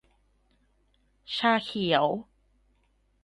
[1.37, 2.05] ชาเขียว